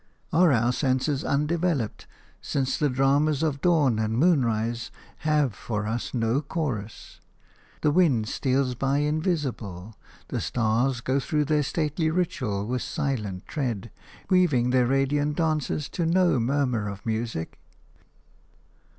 Are 0.33 0.51
our 0.51 0.73
senses 0.73 1.23
undeveloped, 1.23 2.07
since 2.41 2.75
the 2.75 2.89
dramas 2.89 3.43
of 3.43 3.61
dawn 3.61 3.99
and 3.99 4.17
moonrise 4.17 4.89
have 5.17 5.53
for 5.53 5.85
us 5.85 6.11
no 6.11 6.41
chorus; 6.41 7.19
the 7.83 7.91
wind 7.91 8.27
steals 8.27 8.73
by 8.73 8.97
invisible; 8.97 9.95
the 10.29 10.41
stars 10.41 11.01
go 11.01 11.19
through 11.19 11.45
their 11.45 11.61
stately 11.61 12.09
ritual 12.09 12.65
with 12.65 12.81
silent 12.81 13.45
tread, 13.45 13.91
weaving 14.27 14.71
their 14.71 14.87
radiant 14.87 15.37
dances 15.37 15.87
to 15.89 16.07
no 16.07 16.39
murmur 16.39 16.89
of 16.89 17.05
music? 17.05 17.59